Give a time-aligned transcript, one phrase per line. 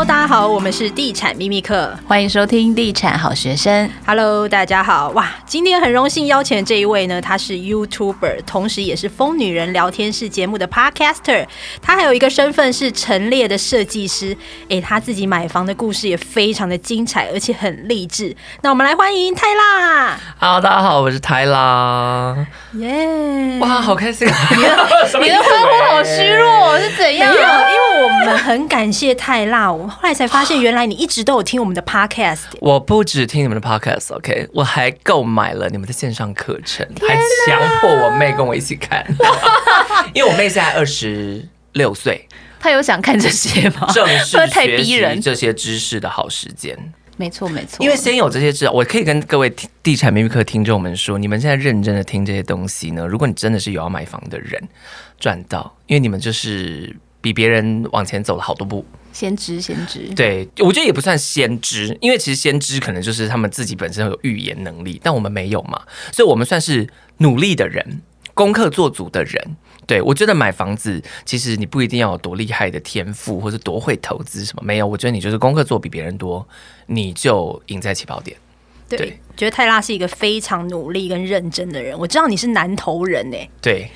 [0.00, 3.90] Hello，大家好，我们是地产秘密课，欢迎收听地产好学生。
[4.06, 11.46] Hello，大家好，哇，今天很荣幸邀请这一位呢，他是 YouTuber，同时也是疯女人聊天室节目的 Podcaster，
[11.82, 14.34] 他还有一个身份是陈列的设计师，
[14.70, 18.34] 哎，他自己买房的故事也非常的精彩，而且很励志。
[18.62, 20.18] 那我们来欢迎泰拉。
[20.38, 22.34] Hello，大家好，我是泰拉。
[22.76, 23.58] 耶、yeah！
[23.58, 24.34] 哇，好开心啊！
[24.56, 24.68] 你的
[25.20, 27.30] 你的欢呼好虚弱，是怎样？
[27.34, 29.70] 因为我们很感谢泰拉。
[29.70, 32.42] 我后来才发现，原来你一直都有听我们的 podcast。
[32.60, 34.48] 我不止听你们的 podcast，OK，、okay?
[34.54, 37.14] 我还购买了你们的线上课程，还
[37.46, 39.04] 强迫我妹跟我一起看。
[40.14, 42.26] 因为我妹现在二十六岁，
[42.58, 43.86] 她有想看这些吗？
[43.92, 46.76] 正是 学习这些知识的好时间。
[47.16, 47.84] 没错，没错。
[47.84, 54.58] 因为先有这些知识，我可以跟各位地产秘密课听众们说，你们现在认真的听这些东西呢，如果你真的是有要买房的人，
[55.18, 58.84] 赚到，因为你们就是比别人往前走了好多步。
[59.12, 68.02] 先知，先知，对，我觉得也不算先知，因为其实先知可能就是他们自己本身有预言能力，但我们没有嘛，所以我们算是努力的人，
[68.34, 69.56] 功课做足的人。
[69.84, 76.46] 对，我觉得买房子其实你不一定要有多厉害的天赋，或者多会投资什么，没有，我觉得你就是功课做比别人多，
[76.86, 78.36] 你就赢在起跑点。
[78.88, 83.36] 对，对，觉得泰拉是一个非常努力跟认真的人，我知道你是南投人呢。
[83.60, 83.90] 对。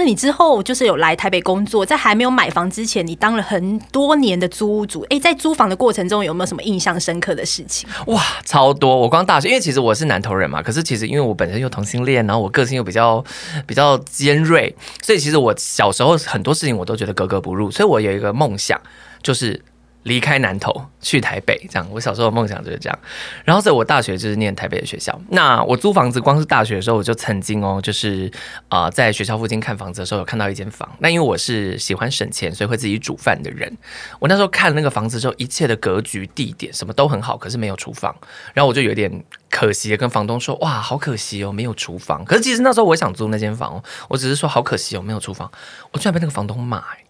[0.00, 5.06] 那你之后就是有来台北工作，在还没有买房之前，你当了很多年的租屋主。
[5.10, 7.86] 哎、在租房的过程中，有没有什么印象深刻的事情？
[8.06, 8.96] 哇，超多！
[8.96, 13.22] 我光大学，因为其实我是南投人嘛，可是其实因为我本身又同性恋，然后我个性又比较
[13.66, 17.70] 比较尖锐，所以其实我小时候很多事情我都觉得格格不入。
[17.70, 18.80] 所以我有一个梦想，
[19.22, 19.62] 就是。
[20.04, 21.86] 离开南投去台北，这样。
[21.90, 22.98] 我小时候的梦想就是这样。
[23.44, 25.18] 然后，在我大学就是念台北的学校。
[25.28, 28.30] 那我租房子，光是大学的时候，我就曾经哦，就是
[28.68, 30.88] 啊、在学校附近看房子的时候，有看到一间房。
[31.00, 33.70] 那因为我是喜欢省钱，所以会自己煮饭的人。
[34.18, 38.14] 我那时候看那个房子之后，一切的格局、地点什么都很好，可是没有厨房。
[38.54, 45.50] 然后我就有点可惜跟房东说：“哇，好可惜哦，没有厨房。”可是其实那时候我想租那间房哦，我只是说好可惜哦，没有厨房。
[45.92, 47.04] 我居然被那个房东骂、欸。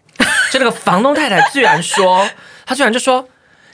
[0.51, 2.27] 就那个房东太太居然说，
[2.65, 3.27] 他居然就说，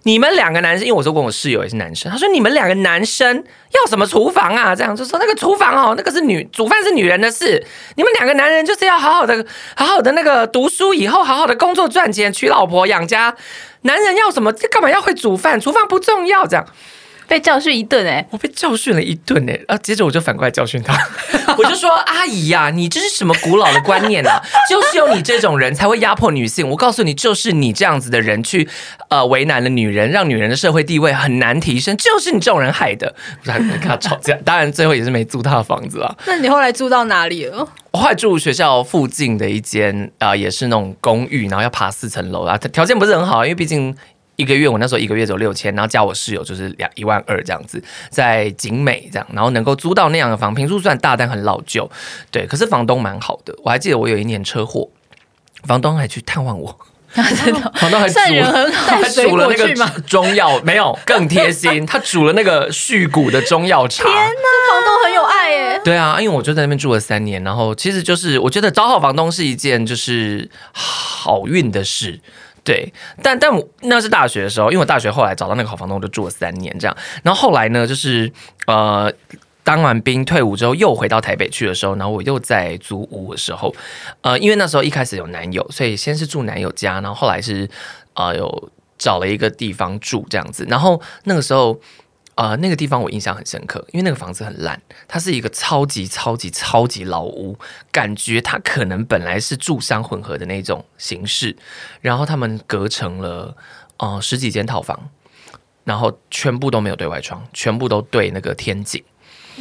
[0.03, 3.43] 你们两个男生，因为我说过我室友也是男生，他说你们两个男生
[3.73, 4.75] 要什么厨房啊？
[4.75, 7.65] 这样就说那个厨房哦，那个是女煮饭是女人的事，
[7.95, 9.45] 你们两个男人就是要好好的
[9.75, 13.35] 好好的那个读书，以后好好的工作赚钱，娶老婆养家。
[13.81, 14.51] 男人要什么？
[14.71, 15.59] 干嘛要会煮饭？
[15.59, 16.65] 厨房不重要，这样。
[17.27, 20.97] 被教训一顿哎、欸，我被教训了一顿哎、欸，啊，接着我就反过来教训他，
[21.57, 24.41] 我就说阿姨呀、啊，你这是什么古老的观念啊？
[24.69, 26.67] 就是有你这种人才会压迫女性。
[26.69, 28.67] 我告诉你，就是你这样子的人去
[29.09, 33.13] 呃为难了女人，让女人的社会地位很难提升，就是你这种人害的。
[33.45, 36.15] 我还跟他吵架，当然最后也是没租他的房子啊。
[36.25, 37.67] 那你后来住到哪里了？
[37.91, 43.95] 我后来住学校附近的一间啊、呃，也是那种公寓，然后要爬四层楼啊，条件不是很好，因为毕竟。
[44.37, 51.89] 一个月，我那时候一个月只有六千，然后加我室友就是两一万二这样子，在景美这样，然后能够租到那样的房，平数算大，但很老旧，
[52.29, 52.45] 对。
[52.45, 54.89] 可是房东蛮好的，我还记得我有一年车祸，
[55.63, 56.79] 房东还去探望我，
[57.15, 64.03] 真的， 房东还煮人很好，还煮了那个中药，没有更贴心，他煮了那个续骨的中药茶。
[64.03, 65.81] 天哪，房东很有爱耶。
[65.83, 72.19] 对啊，因为我就在那边住了三年，然后其实就是我觉得找好房东是一件就是好运的事。
[72.67, 72.91] 对，
[73.23, 76.97] 但但我那是大学的时候，因为我大学后来找到那个好房东，我就住了三年这样。
[77.23, 78.29] 然后后来呢，就是
[78.65, 79.09] 呃，
[79.63, 83.73] 当完兵退伍之后，又回到台北去的时候，然后我又在租屋的时候，
[84.19, 87.69] 呃，因为那时候一开始有男友，所以先是住男友家，然后后来是
[88.15, 90.65] 呃有找了一个地方住这样子。
[90.67, 91.79] 然后那个时候。
[92.37, 97.57] 呃，那个地方我印象很深刻，因为那个房子很烂，它是一个超级超级超级老屋，
[97.91, 101.57] 感觉它可能本来是住商混合的那种形式，
[101.99, 103.57] 然后他们隔成了
[103.97, 105.09] 呃十几间套房，
[105.83, 109.03] 然后全部都没有对外窗，全部都对那个天井，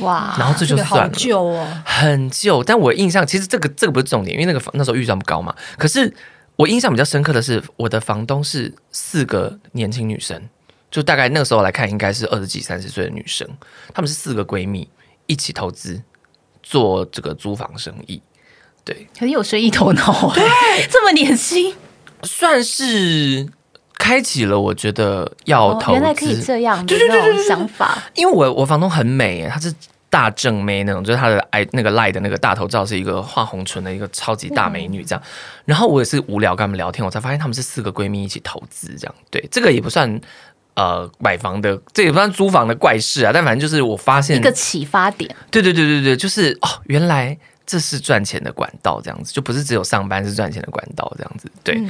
[0.00, 2.62] 哇，然后这就算了，这个、好旧哦，很旧。
[2.62, 5.56] 但我印象其实这个这个不是重点，因为那个房那时候预算不高嘛。
[5.78, 6.14] 可是
[6.56, 10.46] 我印象比较深刻的是，我的房东是四个年轻女生。
[10.90, 13.46] 就大概那个时候来看，应该是二十几、三十岁的女生，
[13.92, 14.88] 她们是四个闺蜜
[15.26, 16.00] 一起投资
[16.62, 18.22] 做这个租房生意，
[18.84, 20.42] 对，很有生意头脑，对，
[20.90, 21.74] 这么年轻，
[22.22, 23.46] 算是
[23.98, 28.02] 开启了我觉得要投资、哦，原来可以这样，就是那种想法。
[28.14, 29.74] 因为我我房东很美，她是
[30.08, 35.22] 大正妹那种，就是她的爱那个赖的那个大头照是一个画红唇的一个超级大美女这样。
[35.64, 40.20] 然后我也是无聊跟他们聊天，我才发现她们是四个闺蜜一起投资这样，对，这个也不算。
[40.76, 45.34] 呃，买房的这也不算租房的怪事啊，但反正就是我发现一个启发点。
[45.50, 51.82] 对对对对对，就是哦，原来这是赚钱的管道，这样子就不是只有上班是赚钱的管道，这样子对。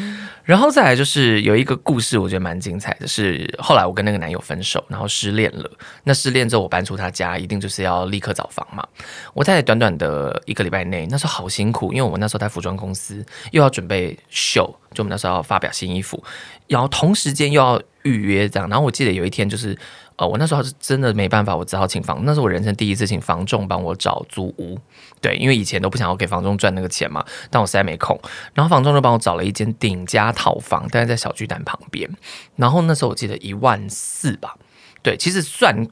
[0.44, 5.68] 然后再来就是有一个故事，我觉得蛮精彩的是，后来我跟那个男友分手，然后失恋了。
[6.04, 8.86] 那失恋之后，我搬出他家，一定就是要立刻找房嘛。
[9.34, 16.22] 我在短短的一个礼拜内，那时候好辛苦，因为我那时候在服装公司，又要准备秀，就我们那时候要发表新衣服，
[16.68, 18.68] 然后同时间又要预约这样。
[18.68, 19.76] 然后我记得有一天就是。
[20.18, 24.80] 呃，我那时候是真的没办法，我只好请房，那是我人生第一次请房仲帮我找租屋，
[25.20, 28.18] 对，因为以前都不想要给房仲赚那个钱嘛，但我实在没空，
[28.54, 32.08] 然后房仲就帮我找了一间顶家套房，但是在小巨蛋旁边，
[32.56, 34.56] 然后那时候我记得一万四吧，
[35.02, 35.86] 对，其实算。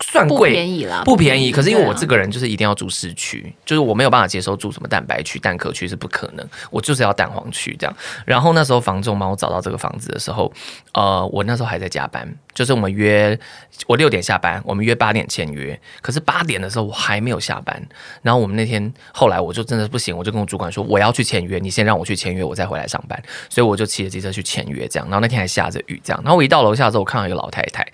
[0.00, 1.52] 算贵，不便宜啦，不便宜。
[1.52, 7.96] 可是因为我这个人就是一定要住市区，啊、就是我没有办法接受住什么蛋白区、蛋壳区是不可能，我就是要蛋黄区这样。
[8.26, 10.52] 然后那时候房仲帮我找到这个房子的时候，
[10.92, 13.38] 呃，我那时候还在加班，就是我们约
[13.86, 15.78] 我六点下班，我们约八点签约。
[16.02, 17.80] 可是八点的时候我还没有下班，
[18.22, 23.22] 然后我们那天后来我就真的不行，我就跟我主管说我要去签约，你先让我去签约，我再回来上班。
[23.48, 25.08] 所以我就骑着机车去签约，这样。
[25.08, 26.20] 然后那天还下着雨，这样。
[26.24, 27.86] 然后我一到楼下之后，我看到一个老太太。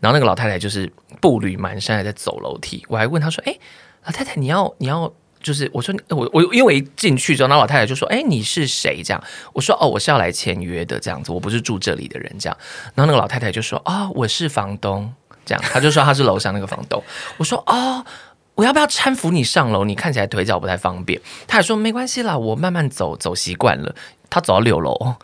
[0.00, 0.90] 然后那个老太太就是
[1.20, 2.84] 步履蹒跚，还在走楼梯。
[2.88, 3.56] 我还问她说：“哎，
[4.04, 9.22] 老太太，你要你要就是我说我我因为我一进去之后，那老太太就说：‘哎，你是谁？’这样
[9.52, 12.56] 我说：‘哦，我是要来签约的，这样子，我不是住这里的人。’这样，
[12.94, 15.12] 然后那个老太太就说：‘啊、哦，我是房东。’
[15.46, 17.02] 这样，她就说她是楼上那个房东。
[17.36, 18.04] 我说：‘哦，
[18.54, 19.84] 我要不要搀扶你上楼？
[19.84, 23.94] 你看起来腿脚不太方便。’她还说：‘没关系啦，我慢慢走，走习惯了。’
[24.28, 25.14] 她走到六楼，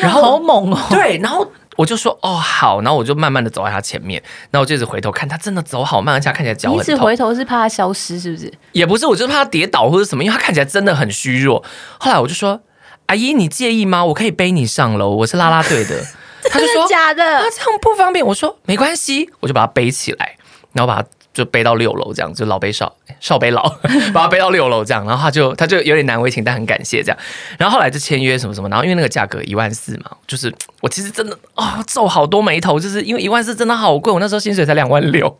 [0.00, 1.46] 然后好猛哦，对，然后。
[1.76, 6.78] 我就说哦好，然后我就慢慢的走在他前面，然后我就一直回头看他，真的走好慢，而且他看起来脚很痛。
[6.78, 8.52] 你一直回头是怕他消失是不是？
[8.72, 11.64] 也不是，我就是怕他跌倒或者什么，因为他看起来真的很虚弱。
[11.98, 12.60] 后来我就说，
[13.06, 14.04] 阿姨你介意吗？
[14.04, 16.04] 我可以背你上楼，我是啦啦队的。
[16.50, 18.24] 他就说假的，啊这样不方便。
[18.26, 20.36] 我说没关系，我就把他背起来，
[20.72, 21.08] 然后把他。
[21.32, 23.62] 就背到六楼这样，就老背少少背老，
[24.12, 27.18] 把他背到六楼这样，然后他就他就有点难为情，但很感谢这样。
[27.58, 35.38] 然后后来就签约什么什么，然后因为那个价格一万四嘛，就是我其实真的啊皱、好多眉头，就是因为一万四真的好贵，我那时候薪水才两万六，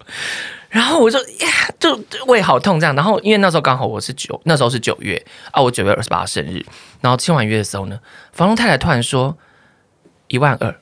[0.70, 1.48] 然后我就呀
[1.78, 2.96] 就胃好痛这样。
[2.96, 6.64] 然后因为那时候刚好我是九那时候是九月啊，我九月二十八生日，
[7.00, 7.98] 然后签完约的时候呢，
[8.32, 9.36] 房东太太突然说
[10.28, 10.74] 一万二。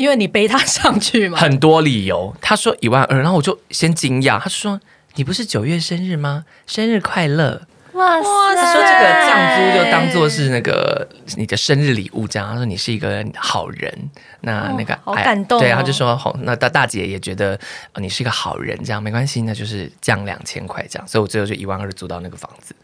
[0.00, 2.34] 因为你背他上去嘛，很多理由。
[2.40, 4.40] 他说一万二，然后我就先惊讶。
[4.40, 4.80] 他说
[5.16, 6.46] ：“你不是九月生日吗？
[6.66, 7.60] 生日快乐！”
[7.92, 8.56] 哇塞！
[8.56, 11.06] 他说这个降租就当做是那个
[11.36, 12.48] 你的生日礼物，这样。
[12.48, 13.92] 他说你是一个好人，
[14.40, 15.60] 那那个、哦、好感动、哦。
[15.60, 17.60] 对，他就说好，那大大姐也觉得
[17.96, 21.06] 你是一个好人，这样没关系，那就是降两千块这样。
[21.06, 22.74] 所以我最后就一万二租到那个房子。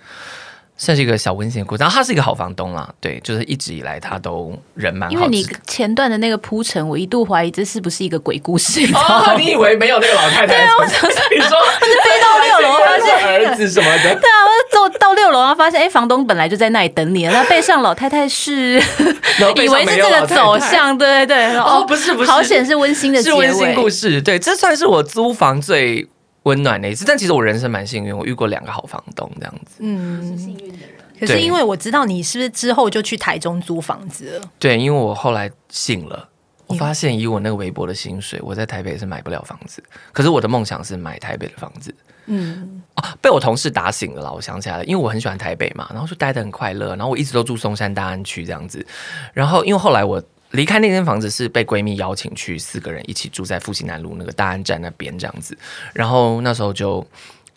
[0.77, 5.15] 算是一个小温馨的故事，然后他是一个好房东啦，对，就是一直以来他都人蛮好。
[5.15, 8.81] 因为你前段的那个铺陈，我一度怀疑这是不是一个鬼故事。
[8.95, 10.49] 哦， 你以为没有那个老太太？
[10.55, 14.03] 对啊，我想说你说，我就飞到六楼，发现儿子什么的。
[14.03, 18.81] 对啊，我走到六楼，然后发现，哎，房东本来就在那里等你，那背上老太太是，
[19.57, 21.57] 以为是这个走向，对对对。
[21.57, 24.21] 哦，不是不是，好险是温馨的，是温馨故事。
[24.21, 26.07] 对，这算是我租房最
[26.47, 27.05] 温暖的一次。
[27.05, 29.77] 但其实我人生蛮幸运，我遇过两个好房东，这样子。
[29.81, 30.97] 嗯，是幸运的人。
[31.21, 34.51] 可是因为我知道你是不是之后就去台中租房子了？
[34.59, 36.29] 对，因为我后来醒了，
[36.67, 39.83] 我发现以我那个微薄的薪水，我在台北是买不了房子。
[40.13, 41.95] 可是我的梦想是买台北的房子。
[42.27, 48.85] 嗯，啊，被我同事打醒了啦，我想起来了，因为我很喜欢台北嘛，然后就待得很快乐，然后我一直都住松山大安区这样子。
[49.33, 55.57] 然后因为后来我离开那间房子，是被闺蜜邀请去四个人一起住在复兴南路那个大安站那边这样子。
[55.93, 57.07] 然后那时候就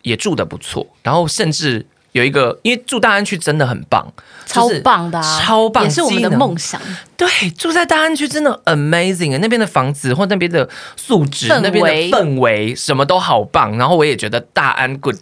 [0.02, 1.86] 也住的不错，然后甚至。
[2.12, 4.04] 有一个，因为住大安区真的很棒，
[4.44, 6.82] 超棒的、啊，超棒，也是我们的梦想。
[7.16, 13.78] 对，住在大安区真的 amazing，那边的房子或那边的素质，那边的氛围，什么都好棒。
[13.78, 15.14] 然后我也觉得大安 good，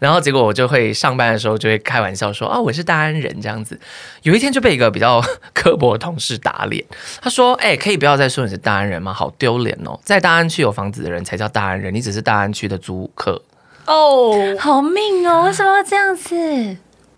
[0.00, 3.78] 然后结果我就会上班的时候就会开玩笑说啊，我是大安人这样子。
[4.22, 6.84] 有一天就被一个比较刻薄的同事打脸，
[7.20, 9.12] 他说：“哎、欸，可以不要再说你是大安人吗？
[9.12, 13.40] 好丢脸哦，在大安区有房子的人才叫大安人，你只是大安区的租客。”
[13.86, 15.42] 哦、oh，好命哦！
[15.44, 16.34] 为什么要这样子？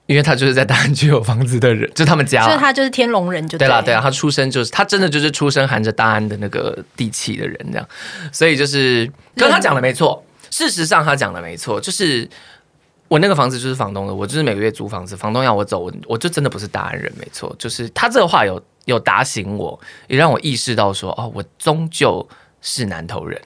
[0.07, 7.89] 因为他就是在大安区有房子的人，就他们家，所以他就是天龙人就对，对了，对啊，他出生就是他真的就是出生含着大安的那个地气的人，这样，
[8.33, 12.29] 所以就是，可是他讲的没错，事实上他讲的没错，就是
[13.09, 22.27] 我那个房子就是房东的，我就是每个月租房子，房东要我走，我我就真的不是大安人，没错，就是他这个话有有打醒我，也让我意识到说，哦，我终究
[22.61, 23.41] 是南投人，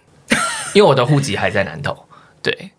[0.75, 1.97] 因为我的户籍还在南投，
[2.43, 2.71] 对。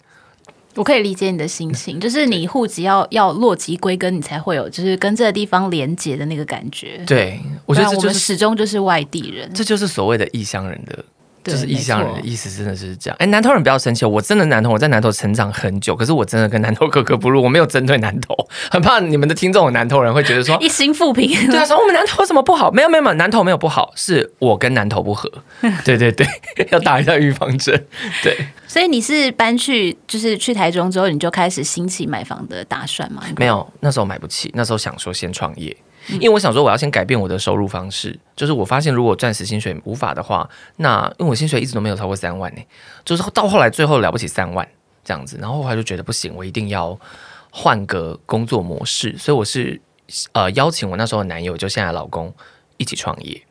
[0.76, 7.04] 我可以理解你的心情，就是你户籍要要落籍归根，你才会有就是跟这个地方连接的那个感觉。
[7.06, 11.04] 对，我觉得这就是我们始终就是外地人，这就是所谓的异乡人的
[11.44, 13.18] 就是异乡人的意思，真的是这样。
[13.20, 17.42] 哎，南投人不要生气，我真的南投，我在南投成长很久，可是我真的跟南投格格不入。
[17.42, 18.36] 我没有针对南投，
[18.70, 22.72] 很怕你们的听众有南投人会觉得说一心负评，对啊，说我们南投有什么不好？
[22.72, 25.32] 没有没有没有，南投没有不好，是我跟南投不合。
[25.84, 26.28] 对对对，
[26.72, 27.86] 要打一下预防针。
[28.22, 33.24] 对， 所以你是搬去就是去台中之后，你就开始兴起买房的打算吗？
[33.38, 35.76] 没有，那时候买不起，那时候想说先创业。
[36.08, 38.20] 因为我想说，我要先改变我的收入方式。
[38.36, 42.62] 就是我发现，如果暂时薪水无法的话，那因为我薪水一直都没有超过三万呢，
[43.06, 44.68] 就是到后来最后了不起三万
[45.04, 47.00] 这样子，然后后来就觉得不行，我一定要
[47.52, 49.16] 换个工作模式。
[49.18, 49.80] 所以我是
[50.32, 52.34] 呃邀请我那时候的男友，就现在老公
[52.78, 53.42] 一起创业。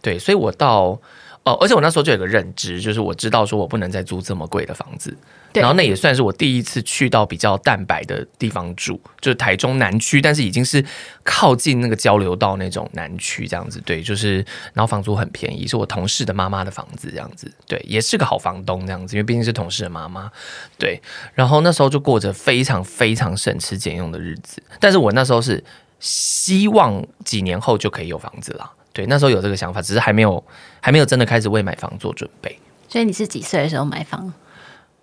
[0.00, 1.00] 对，所以我到。
[1.46, 5.16] 哦，而且我那时候就有个认知，就是我知道说我不能再租这么贵的房子，
[5.54, 10.84] 然后那也算是我第一次去到比较蛋白的地方住，就是台中南区，但是已经是
[11.22, 20.28] 靠近那个交流道那种南区这样子，对，就是然后房租很便宜，是我同事的妈妈的房子这样子，对，也是个好房东这样子，因为毕竟是同事的妈妈，
[20.76, 21.00] 对，
[21.32, 25.62] 然后那时候就过着非常非常省吃俭用的日子，但是我那时候是
[26.00, 28.72] 希望几年后就可以有房子了。
[28.96, 30.42] 对，那时候有这个想法，只是还没有，
[30.80, 32.58] 还没有真的开始为买房做准备。
[32.88, 34.32] 所以你是几岁的时候买房？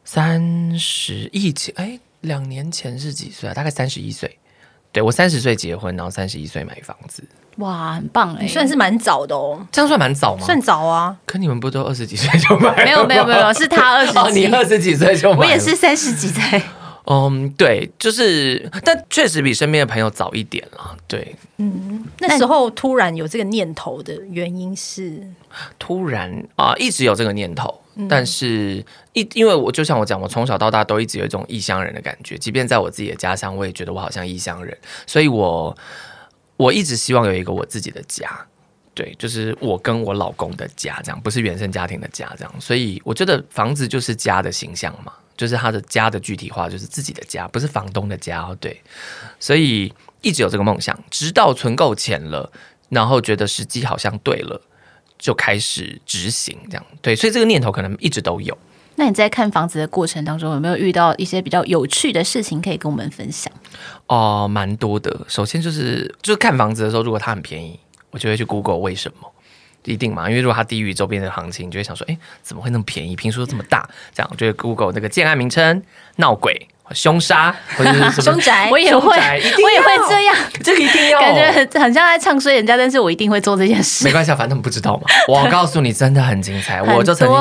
[0.03, 3.53] 三十一前，哎，两年前是几岁啊？
[3.53, 4.39] 大概三十一岁。
[4.91, 7.23] 对，我三十岁结婚，然后三十一岁买房子。
[7.57, 9.63] 哇，很棒哎，算是蛮早的哦。
[9.71, 10.43] 这样算蛮早吗？
[10.43, 11.15] 算早啊。
[11.27, 12.85] 可你们不都二十几岁就买了？
[12.85, 16.63] 没有没有没有，是他二十几，哦，你二十几岁就买，我也是三十几岁。
[17.05, 20.97] 嗯，对，就是，但确实比身边的朋友早一点了。
[21.05, 25.21] 对，嗯，那时候突然有这个念头的原因是，
[25.77, 35.75] 突然啊、呃，一直有这个念头，嗯、但是一因为我就像我讲，我从小到大都一直有一种异乡人的感觉，即便在我自己的家乡，我也觉得我好像异乡人，所以我
[36.55, 38.29] 我一直希望有一个我自己的家，
[38.93, 45.11] 对，就是我跟我老公的家，这样不是原生家庭的家，这样，所以我觉得房子就是家的形象嘛。
[45.35, 48.55] 就是他的家的具体化，就是自己的家，不是房东的家哦。
[48.59, 48.81] 对，
[49.39, 52.51] 所以一直有这个梦想，直到存够钱了，
[52.89, 54.61] 然后觉得时机好像对了，
[55.17, 56.85] 就开始执行这样。
[57.01, 58.57] 对，所以这个念头可能一直都有。
[58.95, 63.51] 那你在看房子的过程当中，有没有遇到一些比较有趣的事情可以跟我们分享？
[64.05, 65.25] 哦，蛮多的。
[65.27, 67.79] 首先就是，就是看房子的时候，如果它很便宜，
[68.11, 69.32] 我就会去 Google 为什么。
[69.85, 70.29] 一定嘛？
[70.29, 73.15] 因为如果它低于周边的行情，你就会想说，哎，怎么会那么便宜？
[73.15, 75.83] 坪数这么大，这样我觉得 Google 那个建案名称
[76.17, 76.67] 闹鬼。
[76.91, 80.35] 凶杀 或者是凶宅， 我也会，我也会这样。
[80.63, 84.03] 这个一定要，感觉很很像在唱衰人家，但是我一定会做这件事。
[84.03, 85.03] 没关系，反正他们不知道嘛。
[85.27, 86.81] 我告诉你，真的很精彩。
[86.81, 87.37] 我就曾经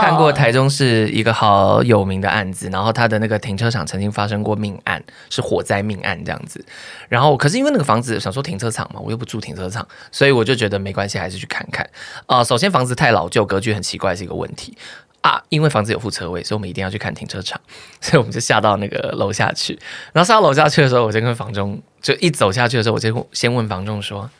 [0.00, 6.64] 看过台中市一个好有名的案子，然后他的那个停车场曾经发生过命案，是火灾命案这样子。
[7.08, 11.84] 然后可是因为那个房子想说停车场嘛，我又不住停车场，所以我就觉得没关系，还是去看看。
[12.26, 14.76] 啊、呃，首先房子太老旧，格局很奇怪是一个问题。
[15.20, 17.60] 啊，因为房子有副车位，所以我们一定要去看停车场，
[18.00, 19.78] 所以我们就下到那个楼下去。
[20.12, 24.30] 然后下到楼下去的时候，我就跟房中就一走下去的时候，我就先问房中说：“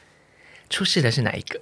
[0.71, 1.61] 出事的是哪一个？”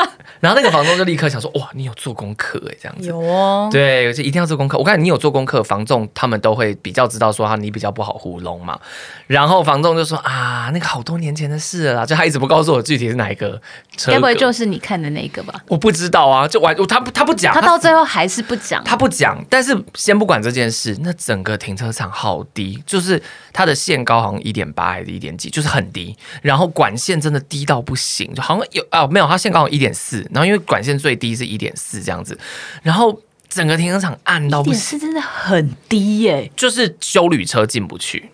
[0.40, 4.76] 然后那个房东就立刻想说：“哇，你有做功课哎，这样子。”有哦，对，就一定要做功课。
[4.78, 8.78] 我看你有做功课，房仲他们都会比较知道说他你比较不好糊弄嘛。
[9.26, 13.60] 然后房仲就说：“啊，那个好多年前的事了啦，就他一直不告诉我具体是哪一个
[13.96, 14.12] 车。
[14.12, 15.54] 该不会就是你看的那个吧？
[15.68, 19.42] 我不知道啊，就完他不他不讲，他到最后还是不讲，他不讲。
[19.48, 23.20] 但是先不管这件事，那整个停车场好低，就是
[23.52, 26.16] 它的限高好像一点八还是一点几，就是很低。
[26.42, 32.38] 然后管线真的低到不行，就好像有啊没有，它限高一点四。”然后因为管线最低是一点四这样子，
[32.82, 38.30] 然后整个停车场暗到不行，是真的很低耶，就是修旅车进不去，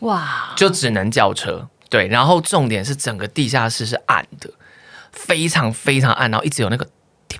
[0.00, 1.68] 哇，就只能轿车。
[1.88, 4.50] 对，然后重点是整个地下室是暗的，
[5.12, 6.84] 非常非常暗，然后一直有那个
[7.28, 7.38] 滴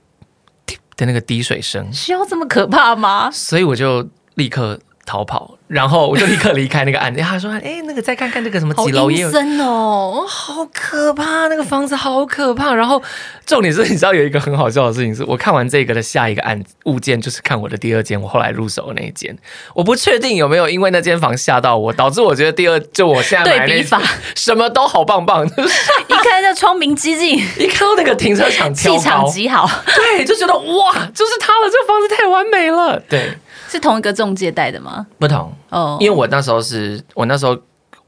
[0.64, 3.28] 滴的那个滴水声，需要这么可怕吗？
[3.30, 5.55] 所以我就立刻逃跑。
[5.68, 7.20] 然后我就立刻离开那个案子。
[7.26, 11.48] 他说：“哎，那个再看看那个什么几楼也有。”真哦，好可怕！
[11.48, 12.74] 那个房子好可怕。
[12.74, 13.02] 然后
[13.44, 19.36] 重点是，你知道有一个很好笑的事情是，我看完这个的下一个案子物件就是看我的第二间，我后来入手的那一间。
[19.74, 24.00] 我不确定有没有因为那间房吓到我，导致我觉得第二就我现在买那房
[24.34, 25.46] 什么都好棒棒。
[25.48, 33.00] 就是一看就窗明几净， 一看到那个停车场气场极好，对，就觉得哇，就是它了，这个房子太完美了。
[33.08, 33.36] 对，
[33.68, 35.06] 是同一个中介带的吗？
[35.18, 35.52] 不同。
[35.70, 37.56] 哦，因为我那时候是我那时候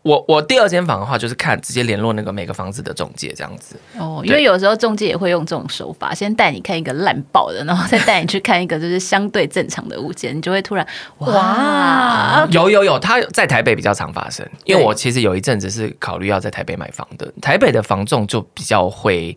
[0.02, 3.76] 我我第二间房的话，就是看直接联络那个每个房子的中介这样子。
[3.98, 10.86] 哦，因为有时候中介也会用这种手法，先带你看一个烂爆的，然后再带你去看一个就是相对正常的物件，你就会突然
[11.18, 19.36] 哇，哇有有有，他在台北比较常发生，因为我其实有一阵子是考虑要在台北买房的，台北的房仲就比较会。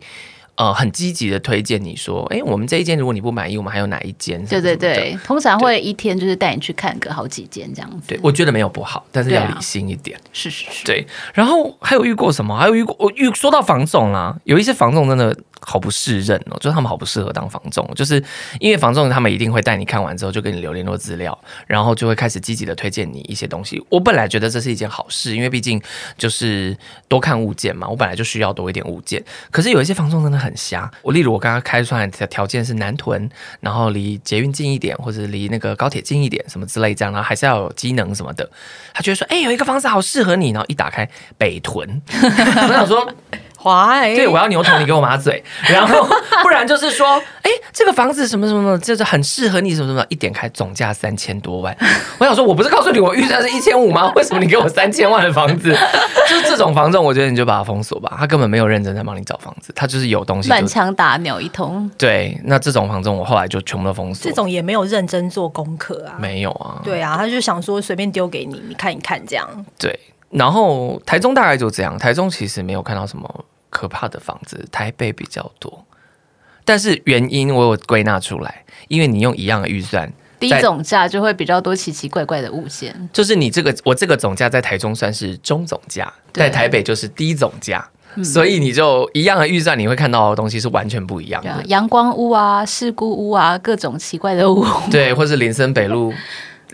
[0.56, 4.44] 呃很积极的推荐你说，哎，我们这一间如果你不满意，我们还有哪一间？
[4.46, 8.08] 对对对，通常会一天就是带你去看个好几间这样子。
[8.08, 10.18] 对，我觉得没有不好，但是要理性一点。
[10.32, 10.84] 是是是。
[10.84, 12.56] 对，然后还有遇过什么？
[12.56, 15.36] 还有遇过我遇说到房总啦，有一些房总真的。
[15.64, 18.22] 好不适任哦，就是他们好不适合当房仲，就是
[18.58, 23.82] 因为房仲他们一定会带你看完之后就给你留联络资料，然后就会开始积极的推荐你一些东西。
[23.88, 25.80] 我本来觉得这是一件好事，因为毕竟
[26.18, 26.76] 就是
[27.08, 29.22] 多看物件嘛，我本来就需要多一点物件。
[29.50, 38.50] 可是有一些房仲真的很瞎，我例如我刚刚开出来的条件是南屯，然后离捷运近一点，或者离那个高铁近一点，什么之类这样，然后还是要有机能什么的。
[38.92, 43.08] 他觉得说，哎、有一个房子好适合你，然后一打开北屯， 我想说。
[43.62, 44.14] Why?
[44.16, 46.06] 对，我要牛头，你给我马嘴， 然后
[46.42, 51.76] 不然就是说，哎，这个房子什么什么什么，就是很适合你什么什么，一点开总价三千多万，
[52.18, 54.12] 我想说，我不是告诉你我预算是一千五吗？
[54.16, 55.76] 为什么你给我三千万的房子？
[56.28, 61.90] 就是这种房仲，我觉得你就把它封锁吧，他根本没有认真在帮你找房子，他就是有东西乱枪打鸟一通。
[61.98, 64.28] 对，那这种房仲我后来就全部都封锁。
[64.28, 69.46] 这种也没有认真做功课啊，没有啊，对啊，他就想说随便丢给你，你看一看这样。
[69.78, 69.98] 对，
[70.30, 73.44] 然后台中大概就这样，台中其实没有看到什么。
[73.72, 75.82] 可怕的房子，台北比较多，
[76.62, 83.08] 但是原因我有归纳出来，因为你用一样的预算，低总价就会比较多奇奇怪怪的物件。
[83.14, 91.64] 就是你这个我这个总价在台中算是中总价，在台北就是低总价，嗯，所以你就一样的预算，你会看到的东西是完全不一样的。
[91.68, 96.12] 阳光屋啊，事故屋啊，各种奇怪的屋，对，或是林森北路。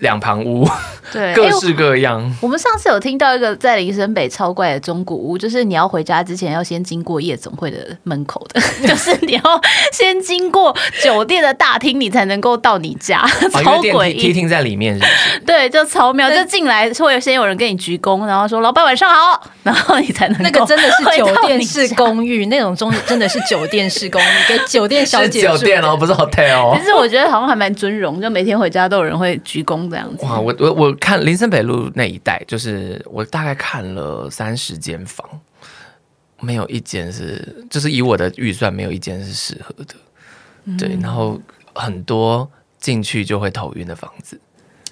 [0.00, 0.68] 两旁屋，
[1.12, 2.32] 对，各式各样、欸。
[2.40, 9.60] 我们上次有听到一个在林森北超怪的中古屋，就是你要回家之前要先经过夜总会的门口的， 就是你要
[9.92, 14.18] 先经过酒店的大厅，你才能够到你家，超诡异。
[14.18, 15.40] 梯厅在里面是不是？
[15.40, 20.42] 对，就超妙，就进来会先有人跟你鞠躬，然后说“老板晚上好”， 然后你才能。
[20.42, 25.56] 那个真的是酒店式公寓，那种中真的是酒店式公寓，给酒店小姐 住。
[25.56, 26.76] 酒店哦，不是 hotel 哦。
[26.78, 29.87] 其实我觉得好像还蛮尊荣，就每天回家都有人会鞠躬。
[29.88, 35.26] 这样子哇，我我我看林森北路那一带，就是我大概看了三十间房，
[36.40, 39.94] 没有一间是，就是以我的预算，没有一间是适合的。
[40.64, 41.40] 嗯、对，然后
[41.74, 44.40] 很多进去就会头晕的房子。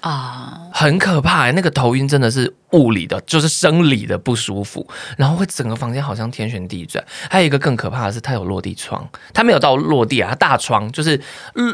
[0.01, 1.51] 啊，很可怕、欸！
[1.51, 4.85] 那个头晕真的是物理的，就是生理的不舒服，
[5.17, 7.03] 然后会整个房间好像天旋地转。
[7.29, 11.19] 还有一个更可怕的是，它有落地窗，它没有到落地啊，它大窗就是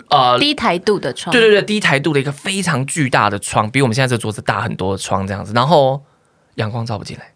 [0.09, 5.99] 呃低台度的窗，对对对，低台度的一个非常巨大的窗，比我们现在这桌子大很多的窗这样子，然后
[6.55, 7.33] 阳光照不进来，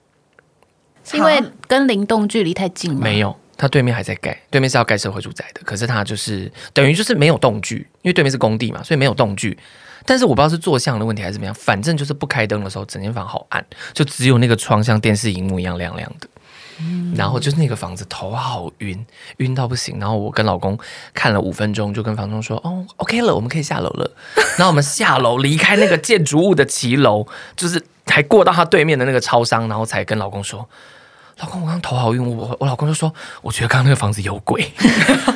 [1.04, 3.00] 是因为跟灵动距离太近吗？
[3.02, 9.58] 没有，它对面还在盖，对面是要盖社会住宅的，可是它就是等于就是没有动距，因为对面是工地嘛，所以没有动距。
[10.08, 16.28] 但是我不知道是坐向的问题还是怎么样，反正就是不开灯的时候，整间房好暗，就只有那个窗像电视荧幕一样亮亮的。
[16.80, 19.06] 嗯，然后就是那个房子头好晕，
[19.38, 20.00] 晕到不行。
[20.00, 20.78] 然后我跟老公
[21.14, 24.12] 看了五分钟，就跟房东说：“哦，OK 了，我们可以下楼了。
[24.58, 30.70] ”然后我们下楼离开那个建筑物的骑楼，就是还过到他对面的那个超商，然后才跟老公说
[31.40, 34.72] ：“老公，我刚刚头好晕。”我我老公就说：“我觉得刚刚那个房子有鬼。”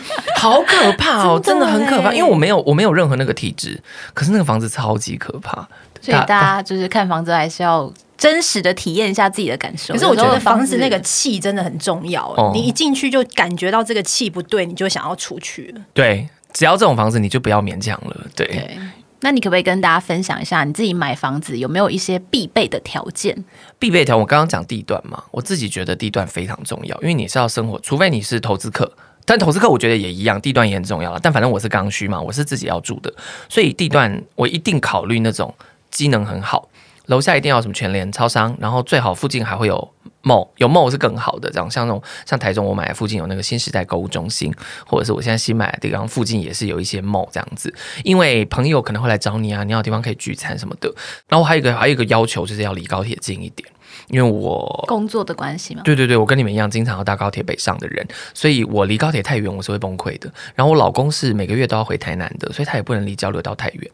[0.38, 3.80] 好可怕哦，真的很可怕，因为我没有我没有任何那个体质，
[4.14, 5.68] 可是那个房子超级可怕，
[6.02, 9.94] 所以大家就是看房子还是要真实的体验一下自己的感受。
[9.94, 15.82] 可是我觉得房子那个气真的很重要，哦，你一进去就感觉到这个气不对，你就想要出去了。
[15.94, 18.18] 对，只要这种房子你就不要勉强了。
[18.36, 18.48] 对。
[18.48, 18.80] 对，
[19.22, 23.44] 那你可不可以跟大家分享一下你自己买房子有没有一些必备的条件？
[23.80, 28.92] 必备条，我刚刚讲地段嘛，我自己觉得地段非常重要，因为你是要生活，除非你是投资客。
[29.24, 31.20] 但投资客我觉得也一样，地段也很重要了。
[31.22, 33.14] 但反正我是刚需嘛，我是自己要住的，
[33.48, 35.54] 所以地段我一定考虑那种
[35.92, 36.68] 机能很好，
[37.06, 39.90] 楼下一定要什么全联、超商，然后最好附近还会有
[40.24, 41.50] mall，有 mall 是更好的。
[41.50, 44.54] 这样像那种像台中我买的附近有那个新时代购物中心，
[44.86, 50.94] 或者是我现在新买的地方附近也是有一些 mall 这样子，因为朋友可能会来找你啊，你要有地方可以聚餐什么的。
[51.28, 53.68] 然后还有一个还有一个要求就是要离高铁近一点。
[54.08, 60.32] 因为我工作的关系嘛，对对对，我跟你们一样，经常要搭高铁北上的人，所以我离高铁太远，我是会崩溃的。
[60.56, 63.92] 然后我老公是每个月都要回台南的，所以他也不能离交流道太远。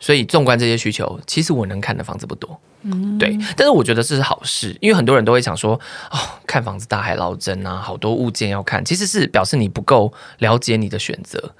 [0.00, 3.36] 所以纵观这些需求，其实我能看的房子不多，嗯，对。
[3.56, 5.74] 但是我觉得这是好事，因为很多人都会想说，
[6.10, 11.52] 哦，看房子大海捞针啊，好多物件要看，其实是表示你不够了解你的选择。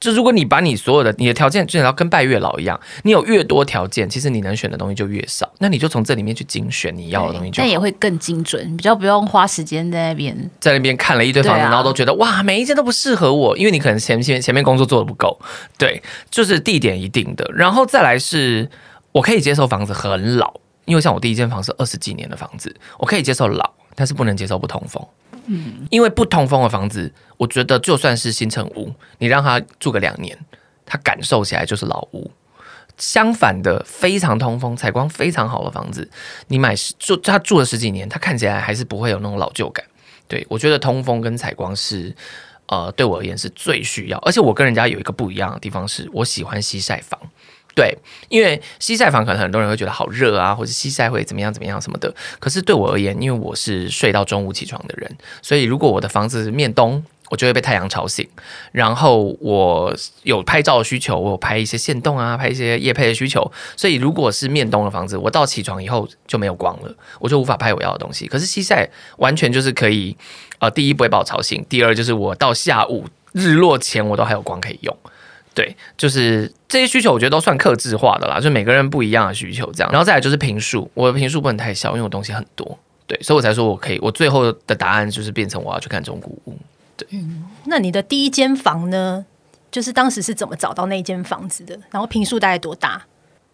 [0.00, 5.50] 就如果你把你所有的你的条件，就要跟拜月老一样，你有越多条件，其实你能选的东西就越少。
[5.58, 15.38] 那你就从这里面去精选你要的东西就好，但也会更精准，比较不用花时间在那边，在那边看了一堆房子，啊，然后都觉得哇，每一间都不适合我，因为你可能前前前面工作做的不够。
[15.78, 18.68] 对，就是地点一定的，然后再来是
[19.12, 20.54] 我可以接受房子很老，
[20.84, 25.04] 因为像我第一间房是二十几年的房子，我可以接受老，但是不能接受不通风。
[25.46, 30.38] 嗯，因为不通风的房子，我觉得就算是新城屋，你让他住个两年，
[30.86, 32.30] 他感受起来就是老屋。
[32.96, 36.08] 相反的，非常通风、采光非常好的房子，
[36.46, 39.84] 你买住他住了十几年，他看起来还是不会有那种老旧感。
[40.28, 42.14] 对，我觉得通风跟采光是，
[42.66, 44.18] 呃，对我而言是最需要。
[44.18, 47.20] 而且我跟人家有一个不一样的地方是，我喜欢西晒房。
[47.74, 52.14] 对，因为西晒房可能很多人会觉得好热啊，或者西晒会怎么样怎么样什么的。
[52.38, 58.26] 可是对我而言，因为我是睡到中午起床的人，所以如果我的房子面东，我就会被太阳吵醒。
[58.70, 59.92] 然后我
[60.22, 63.50] 有拍照的需求，我有拍一些线动啊，拍一些夜配的需求。
[63.76, 68.28] 所以如果是面东的房子，我到起床以后就没有光了，我就无法拍我要的东西。
[68.28, 70.16] 可是西晒完全就是可以，
[70.60, 74.96] 呃，第一不会把我吵醒，第二就是我到下午日落前我都还有光可以用。
[75.52, 79.92] 对，就是这些需求，我觉得都算克制化的啦，就每个人不一样的需求这样。
[79.92, 82.78] 然后再来就是平数，我的平数不能太小，因为我东西很多。
[83.06, 86.56] 对，所以我才说我可以，我最后的答案就是变成我要去看中古屋。
[87.08, 89.24] 对，嗯，那你的第一间房呢？
[89.70, 91.78] 就是当时是怎么找到那间房子的？
[91.90, 93.02] 然后平数大概多大？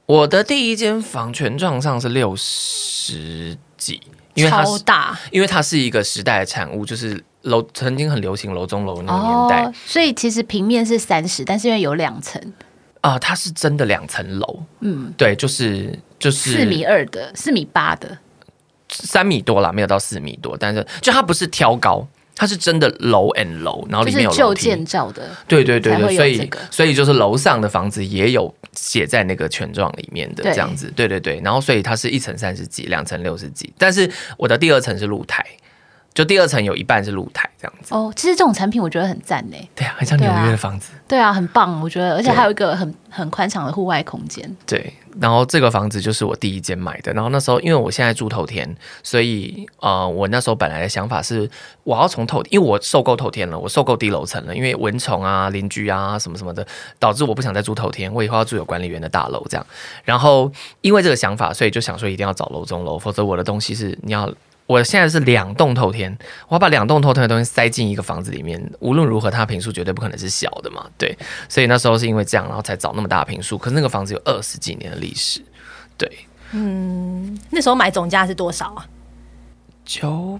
[0.07, 4.01] 我的第一间房全幢上是六十几，
[4.35, 7.25] 因为它是超大，因为它是一个时代的产物，就是。
[7.45, 12.39] 楼曾经很流行楼中楼那个年代，哦，所以其实平面是三十，但是因为有两层
[13.01, 18.19] 啊，它是真的两层楼，嗯，对，就是就是四米二的，四米八的，
[18.91, 35.45] 三米多啦，没有到四米多，但是就它不是挑高，它是真的楼 and 楼，然后里面有旧建造的，对对对对，所以所以就是楼上的房子也有写在那个权状里面的这样子，对对对，然后所以它是一层三十几，两层六十几，但是我的第二层是露台。
[36.13, 39.57] 就第二层有一半是露台这样子哦，其实这种产品我觉得很赞呢。
[39.77, 41.21] 对啊，很像纽约的房子对、啊。
[41.21, 44.57] 对啊，很棒，我觉得，而且还有一个很很宽敞的户外空间。
[44.67, 47.13] 对，然后这个房子就是我第一间买的。
[47.13, 51.49] 然后那时候因为我现在住透天，所以呃，我那时候本来的想法是
[51.85, 56.67] 我要从透，因为我受够透天了，我受够低楼层了，因为蚊虫啊、邻居啊什么什么的，
[56.99, 59.65] 导致我不想再住透天，我以后要住有管理员的大楼这样。
[60.05, 64.29] 然后因为这个想法，所以就想说一定要找楼中楼，否则我的东西是你要。
[64.71, 73.59] 我现在是两栋透天，我要把两栋透天的东西塞进一个房子里面，无论如何，它平数绝对不可能是小的嘛，对，所以那时候是因为这样，然后才找那么大的坪数。
[73.59, 75.45] 可是那个房子有二十几年的历史，
[75.99, 76.09] 对，
[76.53, 78.87] 嗯，那时候买总价是多少啊？
[79.85, 80.39] 九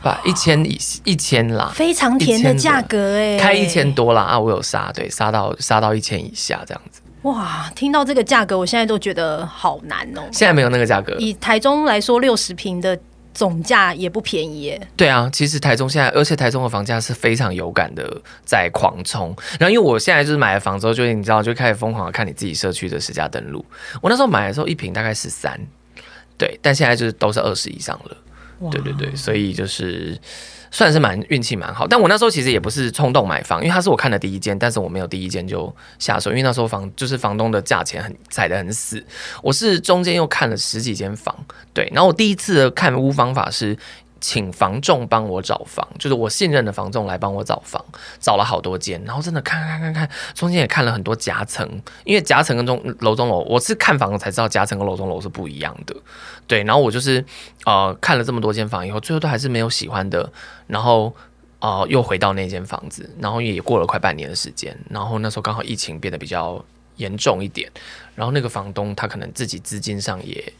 [0.00, 7.00] 百一千一一千啦，非常甜的价格哎，开一千多啦啊，我有杀，对，杀到杀到一千以下这样子。
[7.22, 10.22] 哇，听到这个价格，我现在都觉得好难哦。
[10.30, 12.96] 现在没有那个价格，以台中来说，六十平的。
[13.36, 14.88] 总价也不便宜耶。
[14.96, 19.36] 对啊，其实台中现在，而且台中的房价是非常有感的，在狂冲。
[19.60, 23.62] 然后因为我现在就是买了房之后，就你知道，就开始疯狂的看你自己社区的实价登录。
[24.00, 25.60] 我那时候买的时候，一平大概十三，
[26.38, 28.16] 对，但现在就是都是二十以上了。
[28.70, 30.18] 对对对，所以就是。
[30.76, 39.02] 算是蛮运气蛮好，但我那时候其实也不是冲动买房，因为它是我看的第一间，但是我没有第一间就下手，因为那时候房就是房东的价钱很踩得很死，
[39.42, 41.34] 我是中间又看了十几间房，
[41.72, 43.74] 对，然后我第一次看屋方法是。
[44.26, 47.80] 请房仲帮我找房，就是我信任的房仲来帮我找房，
[48.18, 51.64] 找了好多间，然后真的看看看看，中间也看了很多夹层，
[52.02, 55.94] 因为夹层跟中楼中楼，我是看房子才知道夹层跟楼中楼是不一样的，
[56.48, 57.24] 对，然后我就是
[57.66, 60.28] 呃看了这么多间房以后，最后都还是没有喜欢的，
[60.66, 61.14] 然后
[61.60, 66.60] 呃又回到那间房子，然后也过了快半年的时间，然后那时候刚好疫情变得比较
[66.96, 67.70] 严重一点，
[68.16, 70.52] 然后那个房东他可能自己资金上也。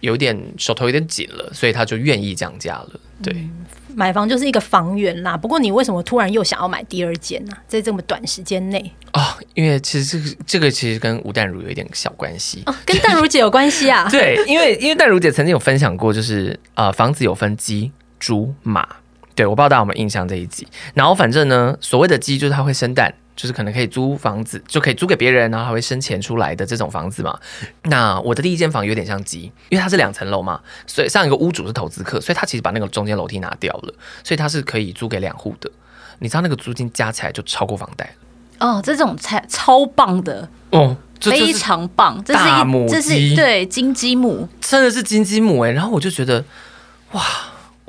[0.00, 3.00] 有点手头有点紧了，所以他就愿意降价了。
[3.22, 5.36] 对、嗯，买房就是一个房源啦。
[5.36, 7.56] 不过你为什么突然又想要买第二间呢？
[7.66, 9.20] 在这么短时间内哦？
[9.54, 14.08] 因为其实这个这个其实跟吴淡如有一点小关系哦，跟淡如姐有关系啊？
[14.12, 18.86] 对，因为因为淡如姐曾经有分享过，就是呃，房子有分鸡、猪、马。
[19.34, 20.66] 对，我不知道大家有没有印象这一集。
[20.94, 23.14] 然后反正呢，所谓的鸡就是它会生蛋。
[23.38, 27.38] 就是可能可以租房子，就可以租给别人，然后还会生钱出来的这种房子嘛。
[27.84, 35.70] 那我的第一间房有点像鸡，因为它是两层楼嘛，所以上一个屋主是投资客，所以他其实把那个中间楼梯拿掉了，所以他是可以租给两户的。
[36.18, 38.66] 你知道那个租金加起来就超过房贷了。
[38.66, 45.70] 哦，这种才超棒的哦，非常棒，这是大母鸡，这是对金鸡母，真的是金鸡母哎。
[45.70, 46.44] 然后我就觉得
[47.12, 47.22] 哇。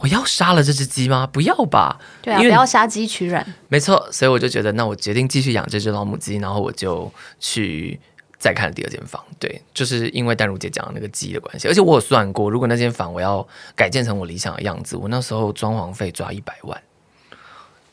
[0.02, 1.28] 我要杀了这只鸡吗？
[1.28, 3.46] 不要吧，对啊，不要杀鸡取卵。
[3.68, 8.00] 没错，所以我就觉得，那我决定继续养这只老母鸡，然后我就去
[8.38, 9.22] 再看第二间房。
[9.38, 16.82] 对，就是因为淡如姐讲的那个鸡的关系，而且我有算过，如果那间房我要改建成我理想的样子，我那时候装潢费抓一百万。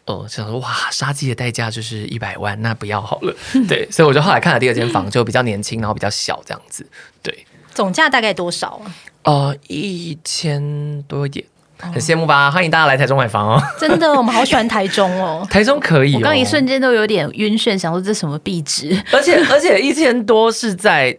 [0.04, 3.34] 哦、呃，想说哇，杀鸡的代价就是一百万，那不要好了。
[3.66, 6.88] 对，所以我就后来看了第二间房，就比较年轻，然后比较小这样子。
[7.20, 8.94] 对，总价大概多少啊？
[9.24, 11.44] 呃，一千多一点。
[11.78, 12.50] 很羡慕吧？
[12.50, 13.62] 欢迎大家来台中买房哦！
[13.78, 15.46] 真的，我们好喜欢台中哦。
[15.50, 19.00] 台中可以、哦，我刚一瞬间都有点晕眩，想说这什么壁纸？
[19.12, 21.16] 而且而且一千多是在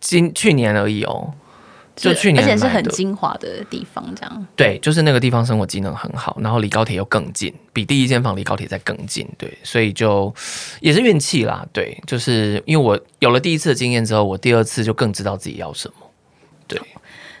[0.00, 1.32] 今去年而已哦，
[1.96, 4.46] 就去年，而且是很精华的地方，这样。
[4.54, 9.28] 对，就是那个地方生活机能很好，然后离高铁又更近，比第一间房离高铁再更近。
[9.36, 10.32] 对，所以就
[10.80, 11.66] 也是运气啦。
[11.72, 16.05] 对，就是因为我有了第一次的经验之后，我第二次就更知道自己要什么。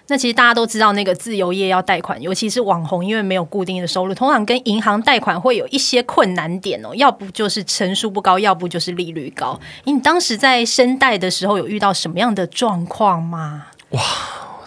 [0.06, 0.14] 对。
[0.14, 6.94] 那其实大家都知道，那个自由业要贷款，尤其是网红，因为没有固定的收入，通常跟银行贷款会有一些困难点哦。
[6.94, 9.58] 要不就是成数不高，要不就是利率高。
[9.84, 13.66] 你当时在申贷的时候，有遇到什么样的状况吗？
[13.90, 14.00] 哇，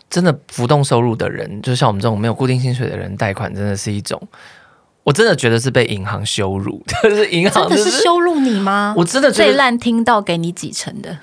[0.09, 4.21] 真的浮动收入的人，就像我们这种没有固定薪水的人，贷款真的是一种，
[5.03, 6.83] 我真的觉得是被银行羞辱。
[7.03, 8.93] 就是银行真的是羞辱你吗？
[8.97, 11.17] 我真的最烂听到给你几成的。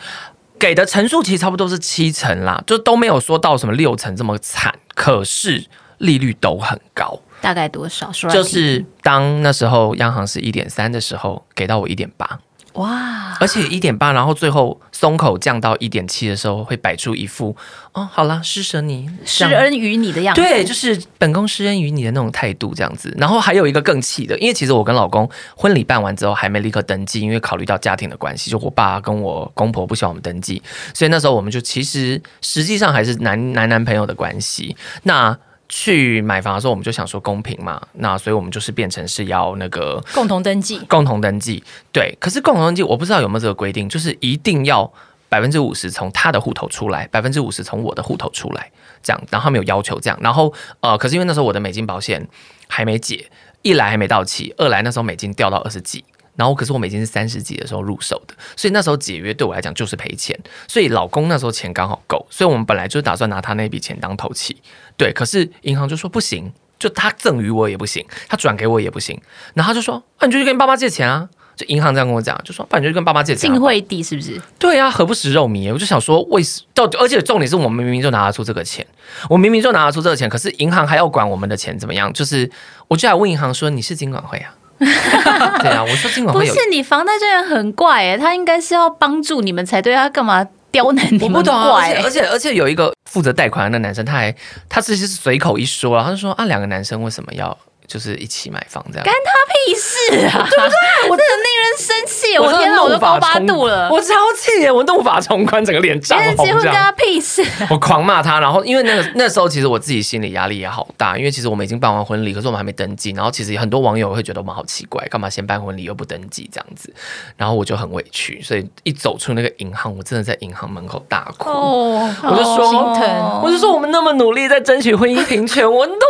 [0.58, 5.66] 给的成数其实差不多是七成啦，就都没有说到什么六成这么惨，可是
[5.98, 8.10] 利率都很高，大概多少？
[8.30, 12.38] 就是当那时候央行是一点三的时候，给到我一点八。
[12.74, 13.34] 哇！
[13.40, 17.54] 而且一点八，然后最后松口降到一点七的时候，会摆出一副
[17.92, 20.40] 哦，好了，施舍你，施恩于你的样子。
[20.40, 23.14] 对，就是本宫施恩于你的那种态度，这样子。
[23.18, 30.62] 然后还有一个更气的，因为其实我跟老公婚礼办完之后，还没立刻登记，因为考虑到家庭的关系，就我爸跟我公婆不希望我们登记，
[30.94, 34.74] 所以那时候我们就其实实际上还是男男男朋友的关系。
[35.02, 42.16] 那去买房的时候，我们就想说公平嘛，那所以我们就是变成是要那个共同登记，共同登记，对。
[42.20, 44.90] 可是共同登记，我不知道有没有这个规定，就是一定要
[45.28, 48.70] 百分之五十从他的户头出来，百分之五十从我的户头出来，
[49.02, 49.22] 这样。
[49.30, 52.26] 然后他们有要求这样，然后呃，可是因为那时候我的美金保险
[52.68, 53.28] 还没解，
[53.62, 56.04] 一来还没到期，二来那时候美金掉到二十几。
[56.36, 60.38] 然后，可是我们已经是三十几的时候入手的，所以那时候解约对我来讲就是赔钱。
[60.68, 64.56] 所以老公那时候钱刚好够，所以我们本来就打算拿他那笔钱当头期。
[64.96, 69.20] 对，可是银行就说不行，就他赠与我也不行，他转给我也不行。
[69.54, 74.38] 然后他就说：“那、啊、你就去跟爸爸妈借钱啊！”就银行这样跟我讲，就说：“那你就去跟爸妈借钱。”晋惠帝是不是？
[74.58, 75.72] 对啊，何不食肉糜？
[75.72, 76.84] 我就想说，为什到？
[76.98, 78.86] 而且重点是我们明明就拿得出这个钱，
[79.30, 82.12] 我明明就拿得出这个钱，可是银行还要管我们的钱怎么样？
[82.12, 82.50] 就是
[82.88, 84.54] 我就来问银行说：“你是金管会啊？”
[85.60, 91.32] 对啊，我说金管会不是你房贷专员很怪哎，他应该是要帮助你们才对，他干嘛刁难你们？
[91.32, 94.34] 我不懂啊，而且而且而且有一个负责贷款的那男生，他还
[94.68, 97.56] 他其实是随口一说啊，他就说啊，两个男生为什么要？
[97.86, 101.10] 就是一起买房这样，干他屁事啊， 对不对？
[101.10, 106.46] 我真的令人生气，我天哪，我都高八度了，我超气耶，我怒发冲冠，整个脸涨红。
[106.46, 108.40] 结婚干他屁事， 我狂骂他。
[108.40, 113.10] 然后因为那个那时候，其实我自己心理压力也好大，因为其实我们已经办完婚礼，可是我们还没登记。
[113.12, 116.92] 然后其实很多网友会觉得我们好奇怪，干嘛先办婚礼又不登记这样子？
[117.36, 121.48] 然后我就很委屈，所以一走出那个银行，我真的在银行门口大哭。
[121.48, 126.06] 哦，我就说，心疼，我就说我们那么努力在争取婚姻平权，我们都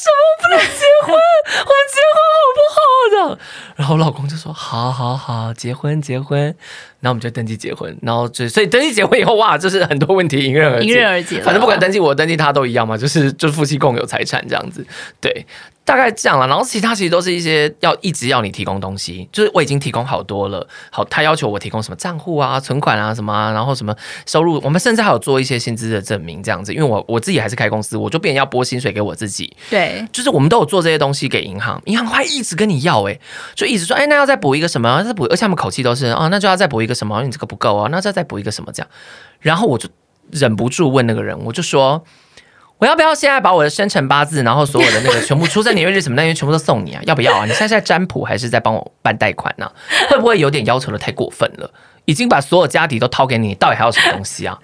[0.00, 0.58] 什么不能？
[0.78, 1.14] 结婚，
[1.66, 2.78] 我们结婚好不好
[3.34, 3.38] 的？
[3.76, 6.54] 然后老公就说：“好好好，结婚结婚。”
[7.00, 11.40] 然后我们就登记结婚，然后就所以登记结婚以后，哇，就是很多问题迎刃而迎刃而解。
[11.40, 14.86] 反正不管登记我登记他都一样嘛，就是就是夫妻共有财产这样子，
[15.20, 15.46] 对。
[15.84, 20.68] 大概这样了，然后其他其实都是一些要一直要你提供东西，就是我已经提供好多了。
[20.90, 26.74] 好，他要求我提供什么账户啊、存款啊什么啊，然后什么收入，我们甚至还有做一些薪资的证明这样子。
[26.74, 29.50] 因为我我自己还是开公司，我就变成要拨薪水给我自己。
[29.70, 33.18] 对，就是我们都有做这些东西给银行，银行会一直跟你要，哎，
[33.54, 35.02] 就一直说，哎，那要再补一个什么？
[35.02, 37.22] 再补，而且他们口气都是啊，那就要再补一一个什么？
[37.22, 38.88] 你这个不够啊，那再再补一个什么这样？
[39.40, 39.88] 然后我就
[40.30, 42.02] 忍不住问那个人，我就说。
[42.80, 47.02] 我要不要现在把我的生辰八字，然后所有的那个全部出生年月日什么那些全部都送你啊？
[47.06, 47.44] 要不要啊？
[47.44, 49.68] 你现在在占卜还是在帮我办贷款呢、
[50.08, 51.68] 会不会有点要求的太过分了？
[52.04, 54.56] 已经把所有家底都掏给你，到底还有什么东西啊？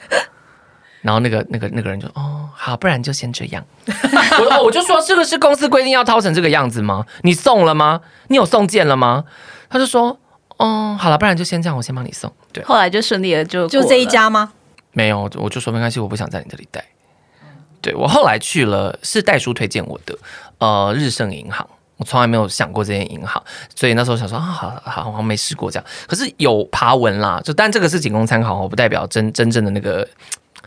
[1.03, 3.65] 然后那个那个那个人就哦好，不然就先这样。
[4.39, 7.05] 我我就说这个是公司规定要掏成这个样子吗？
[7.23, 8.01] 你送了吗？
[8.29, 9.25] 你有送件了吗？
[9.69, 10.17] 他就说
[10.57, 12.33] 哦好了，不然就先这样，我先帮你送。
[12.53, 14.53] 对，后来就顺利了，就就这一家吗？
[14.93, 16.85] 没有，我就说没关系，我不想在你这里待。
[17.83, 20.17] 对，我后来去了，是代书推荐我的，
[20.59, 23.43] 呃，日盛银行，我从来没有想过这间银行，
[23.75, 30.09] 所以那时候想说啊，好好，好像没试过这样，可是有爬文啦，就但这个是仅供参考，我不代表真 真正的那个，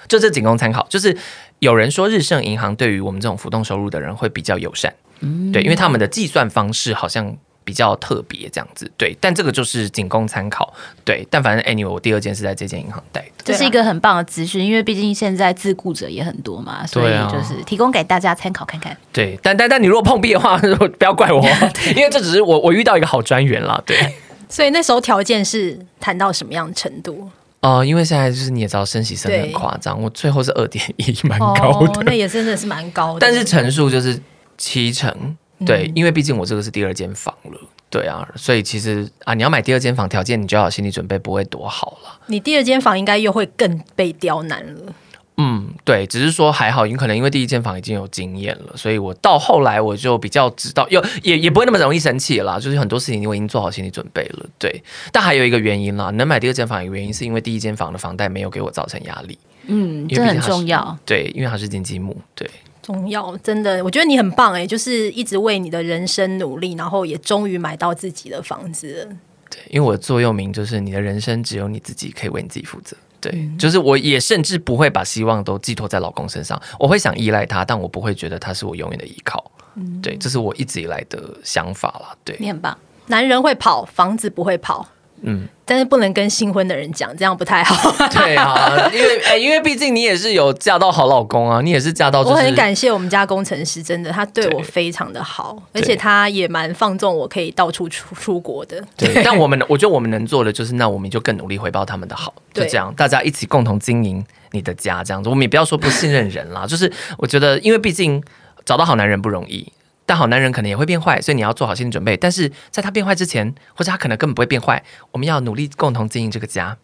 [0.08, 1.18] 就这仅供参考，就是
[1.60, 7.38] 有人说日盛银行对于我们这种浮动收入的人会比较友善，嗯，对，因为他们的计算方式好像。
[7.68, 18.96] 比较特别这样子，对，但这个就是仅供参考，对，但反正 anyway，我第二件是在这间银行贷的，这是一个很棒的资讯，因为毕竟现在自雇者也很多嘛，所以就是提供给大家参考看看。
[19.12, 20.58] 对，但但但你如果碰壁的话，
[20.98, 21.44] 不要怪我，
[21.94, 23.98] 因为这只是我我遇到一个好专员啦，对。
[24.48, 27.30] 所以那时候条件是谈到什么样的程度？
[27.60, 33.20] 哦、呃，因为现在就是你也知道，升息升的很夸张，我最后是二点一，蛮高的，哦，那也真的是蛮高的。
[33.20, 34.18] 但是成数就是
[34.58, 42.20] 七成，对，嗯、因为毕竟我这个是第二间房了，对啊，所以其实啊，你要买第二间房，条件你就要有心理准备，不会多好了。
[42.28, 44.94] 你第二间房应该又会更被刁难了。
[45.40, 52.60] 嗯，对，只是说还好，因为可能因为第一间房已经有经验了，所以我到后来我就比较知道，又也也不会那么容易生气了啦。
[52.60, 54.84] 就是很多事情我已经做好心理准备了，对。
[55.12, 59.38] 但还有一个原因啦，能买第二间房的原因是因为第一间房的房贷没有给我造成压力。
[59.68, 60.98] 嗯，这很重要。
[61.06, 62.50] 对，因为它是经济木，对，
[62.88, 69.16] 重要，真的，我觉得你很棒哎，就是一直为你的人生努力，然后也终于买到自己的房子了。
[69.50, 72.96] 对，因为我的座右铭就是你的人生只有你自己可以为你自己负责。
[73.20, 79.52] 对，就是我也甚至不会把希望都寄托在老公身上，我会想依赖他，但我不会觉得他是我永远的依靠。
[79.76, 82.16] 嗯，对，这是我一直以来的想法啦。
[82.24, 84.88] 对，你很棒，男人会跑，房子不会跑。
[85.22, 87.92] 嗯，但是不能跟新婚的人讲，这样不太好。
[88.10, 92.36] 对啊， 因为哎、欸，因为毕竟你也是有嫁到好老公啊，你也是嫁到、就是。
[92.36, 98.82] 我很感谢我们家工程师，真的，他对我非常的好，而且他也蛮放纵我可以到处出出国的。
[98.96, 105.30] 对，对 但我们我觉得我们能做的就是，那我们就更努力回报他们的好，就这样，大家一起共同经营你的家，这样子。
[105.30, 108.24] 我们也不要说不信任人啦，就是我觉得，因为毕竟
[108.64, 109.68] 找到好男人不容易。
[110.08, 112.16] 但好男人可能也会变坏，所以你要做好心理准备。
[112.16, 116.78] 但是在他变坏之前，或者他可能根本不会变坏，我们要努力共同经营这个家。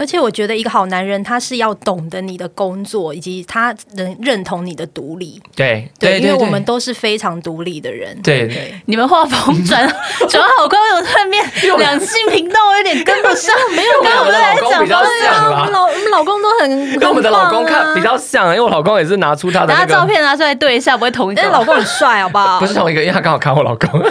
[0.00, 5.38] 而且我觉得一个好男人，他是要懂得你的工作，以及他能认同你的独立。
[5.54, 8.18] 对对，因为我们都是非常独立的人。
[8.22, 9.86] 对，对你们画风转
[10.26, 11.44] 转好快，为什么后面
[11.78, 13.54] 两性频道我有点跟不上？
[13.76, 15.58] 没有，跟我们的老公比较像啦。
[15.60, 21.42] 我们老我们老公都很跟我们的老公看比较像，因为我老公也是拿出他的那个照片拿出来对一下，不会同一个。
[21.50, 22.58] 老公很帅，好不好？
[22.58, 24.02] 不是同一个，因为他刚好看我老公。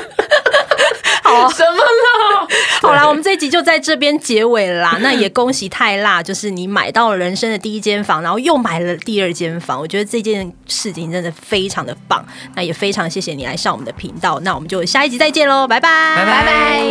[1.24, 2.09] 好什么啦？
[2.82, 4.98] 好啦，我们这一集就在这边结尾啦。
[5.02, 9.80] 那也恭喜泰辣， 就是你买到了人生的第一间房，然后又买了第二间房。
[9.80, 12.26] 我觉得这件事情真的非常的棒。
[12.56, 14.40] 那也非常谢谢你来上我们的频道。
[14.42, 16.84] 那我们就下一集再见喽，拜拜，拜拜。